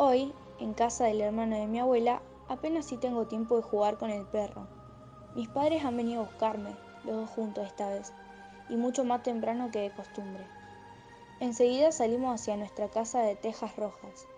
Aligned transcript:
Hoy, 0.00 0.32
en 0.60 0.74
casa 0.74 1.06
del 1.06 1.20
hermano 1.20 1.56
de 1.56 1.66
mi 1.66 1.80
abuela, 1.80 2.22
apenas 2.46 2.84
si 2.86 2.96
tengo 2.98 3.26
tiempo 3.26 3.56
de 3.56 3.62
jugar 3.62 3.98
con 3.98 4.10
el 4.10 4.24
perro. 4.26 4.68
Mis 5.34 5.48
padres 5.48 5.84
han 5.84 5.96
venido 5.96 6.20
a 6.20 6.26
buscarme, 6.26 6.76
los 7.02 7.16
dos 7.16 7.30
juntos 7.30 7.66
esta 7.66 7.88
vez, 7.88 8.12
y 8.68 8.76
mucho 8.76 9.02
más 9.02 9.24
temprano 9.24 9.72
que 9.72 9.80
de 9.80 9.90
costumbre. 9.90 10.46
Enseguida 11.40 11.90
salimos 11.90 12.32
hacia 12.32 12.56
nuestra 12.56 12.88
casa 12.88 13.22
de 13.22 13.34
tejas 13.34 13.74
rojas. 13.74 14.28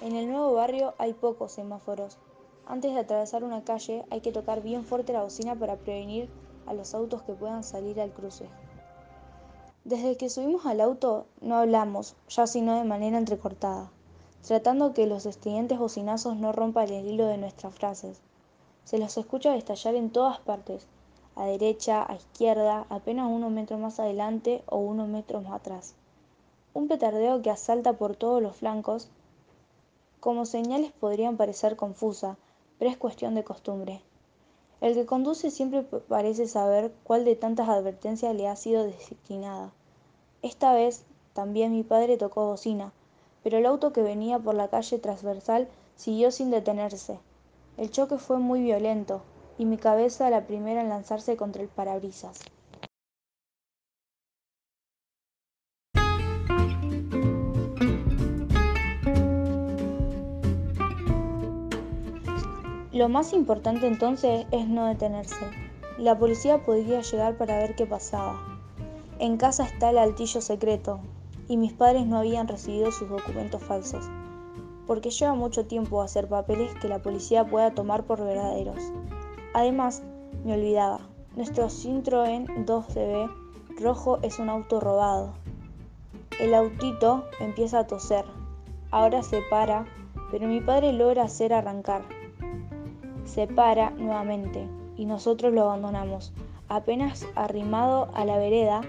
En 0.00 0.14
el 0.14 0.28
nuevo 0.28 0.54
barrio 0.54 0.94
hay 0.98 1.12
pocos 1.12 1.50
semáforos. 1.50 2.16
Antes 2.64 2.94
de 2.94 3.00
atravesar 3.00 3.42
una 3.42 3.64
calle 3.64 4.04
hay 4.10 4.20
que 4.20 4.30
tocar 4.30 4.62
bien 4.62 4.84
fuerte 4.84 5.12
la 5.12 5.24
bocina 5.24 5.56
para 5.56 5.74
prevenir 5.74 6.30
a 6.66 6.72
los 6.72 6.94
autos 6.94 7.22
que 7.22 7.32
puedan 7.32 7.64
salir 7.64 8.00
al 8.00 8.12
cruce. 8.12 8.46
Desde 9.82 10.16
que 10.16 10.30
subimos 10.30 10.66
al 10.66 10.80
auto 10.80 11.26
no 11.40 11.56
hablamos, 11.56 12.14
ya 12.28 12.46
sino 12.46 12.78
de 12.78 12.84
manera 12.84 13.18
entrecortada, 13.18 13.90
tratando 14.46 14.92
que 14.92 15.06
los 15.06 15.24
estridentes 15.24 15.78
bocinazos 15.78 16.36
no 16.36 16.52
rompan 16.52 16.90
el 16.90 17.06
hilo 17.06 17.26
de 17.26 17.38
nuestras 17.38 17.74
frases. 17.74 18.20
Se 18.84 18.98
los 18.98 19.16
escucha 19.16 19.52
destallar 19.52 19.94
en 19.94 20.10
todas 20.10 20.38
partes, 20.38 20.86
a 21.34 21.46
derecha, 21.46 22.04
a 22.06 22.14
izquierda, 22.14 22.86
apenas 22.90 23.30
unos 23.30 23.50
metros 23.50 23.80
más 23.80 23.98
adelante 23.98 24.62
o 24.66 24.76
unos 24.76 25.08
metros 25.08 25.42
más 25.42 25.54
atrás. 25.54 25.94
Un 26.74 26.88
petardeo 26.88 27.40
que 27.40 27.50
asalta 27.50 27.94
por 27.94 28.16
todos 28.16 28.42
los 28.42 28.56
flancos. 28.56 29.08
Como 30.20 30.44
señales 30.44 30.92
podrían 30.92 31.38
parecer 31.38 31.76
confusa, 31.76 32.36
pero 32.78 32.90
es 32.90 32.98
cuestión 32.98 33.34
de 33.34 33.44
costumbre. 33.44 34.02
El 34.82 34.92
que 34.94 35.06
conduce 35.06 35.50
siempre 35.50 35.82
parece 35.82 36.46
saber 36.46 36.92
cuál 37.04 37.24
de 37.24 37.36
tantas 37.36 37.70
advertencias 37.70 38.34
le 38.34 38.46
ha 38.48 38.56
sido 38.56 38.84
destinada. 38.84 39.72
Esta 40.42 40.74
vez 40.74 41.04
también 41.32 41.72
mi 41.72 41.82
padre 41.82 42.18
tocó 42.18 42.46
bocina, 42.46 42.92
pero 43.44 43.58
el 43.58 43.66
auto 43.66 43.92
que 43.92 44.02
venía 44.02 44.38
por 44.38 44.54
la 44.54 44.68
calle 44.68 44.98
transversal 44.98 45.68
siguió 45.94 46.32
sin 46.32 46.50
detenerse. 46.50 47.20
El 47.76 47.90
choque 47.90 48.18
fue 48.18 48.38
muy 48.38 48.62
violento 48.62 49.22
y 49.58 49.66
mi 49.66 49.76
cabeza 49.76 50.30
la 50.30 50.46
primera 50.46 50.80
en 50.80 50.88
lanzarse 50.88 51.36
contra 51.36 51.62
el 51.62 51.68
parabrisas. 51.68 52.40
Lo 62.92 63.08
más 63.08 63.32
importante 63.32 63.86
entonces 63.86 64.46
es 64.52 64.68
no 64.68 64.86
detenerse. 64.86 65.50
La 65.98 66.16
policía 66.16 66.64
podría 66.64 67.02
llegar 67.02 67.36
para 67.36 67.58
ver 67.58 67.74
qué 67.74 67.86
pasaba. 67.86 68.40
En 69.18 69.36
casa 69.36 69.64
está 69.64 69.90
el 69.90 69.98
altillo 69.98 70.40
secreto, 70.40 71.00
y 71.48 71.56
mis 71.56 71.72
padres 71.72 72.06
no 72.06 72.18
habían 72.18 72.48
recibido 72.48 72.90
sus 72.92 73.08
documentos 73.08 73.62
falsos, 73.62 74.04
porque 74.86 75.10
lleva 75.10 75.34
mucho 75.34 75.66
tiempo 75.66 76.02
hacer 76.02 76.28
papeles 76.28 76.74
que 76.80 76.88
la 76.88 77.00
policía 77.00 77.46
pueda 77.46 77.74
tomar 77.74 78.04
por 78.04 78.24
verdaderos. 78.24 78.78
Además, 79.54 80.02
me 80.44 80.54
olvidaba, 80.54 81.00
nuestro 81.36 81.66
Citroën 81.66 82.66
2DB 82.66 83.30
rojo 83.80 84.18
es 84.22 84.38
un 84.38 84.48
auto 84.48 84.80
robado. 84.80 85.34
El 86.40 86.54
autito 86.54 87.24
empieza 87.40 87.80
a 87.80 87.86
toser, 87.86 88.24
ahora 88.90 89.22
se 89.22 89.42
para, 89.50 89.86
pero 90.30 90.46
mi 90.46 90.60
padre 90.60 90.92
logra 90.92 91.24
hacer 91.24 91.52
arrancar 91.52 92.02
se 93.24 93.46
para 93.46 93.90
nuevamente 93.90 94.68
y 94.96 95.06
nosotros 95.06 95.52
lo 95.52 95.62
abandonamos, 95.62 96.32
apenas 96.68 97.26
arrimado 97.34 98.08
a 98.14 98.24
la 98.24 98.38
vereda 98.38 98.82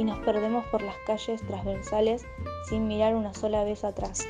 y 0.00 0.04
nos 0.04 0.18
perdemos 0.20 0.64
por 0.68 0.80
las 0.80 0.96
calles 1.06 1.42
transversales 1.42 2.24
sin 2.66 2.88
mirar 2.88 3.14
una 3.14 3.34
sola 3.34 3.64
vez 3.64 3.84
atrás. 3.84 4.26